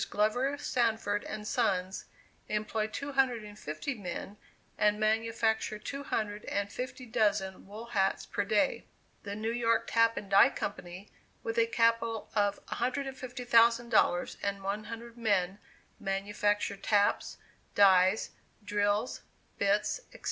[0.09, 2.05] Glover Sanford and Sons,
[2.49, 4.37] employ two hundred and fifty men,
[4.75, 8.87] and manufacture two hundred and fifty dozen wool hats per day.
[9.21, 11.11] The New York Tap and Die Company,
[11.43, 15.59] with a capital of $150,000, and one hundred men,
[15.99, 17.37] manufacture taps,
[17.75, 18.31] dies,
[18.65, 19.21] drills,
[19.59, 20.19] bits, etc.